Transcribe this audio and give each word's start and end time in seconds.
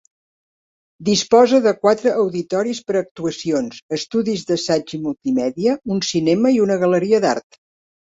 Disposa 1.09 1.59
de 1.65 1.73
quatre 1.81 2.13
auditoris 2.23 2.81
per 2.89 2.97
a 2.99 3.03
actuacions, 3.07 3.79
estudis 4.01 4.49
d'assaig 4.51 4.99
i 4.99 5.03
multimèdia, 5.07 5.81
un 6.01 6.05
cinema 6.13 6.57
i 6.61 6.63
una 6.69 6.83
galeria 6.87 7.27
d'art. 7.31 7.65